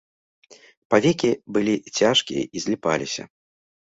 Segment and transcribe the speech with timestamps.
[0.93, 3.23] Павекі былі цяжкія і зліпаліся.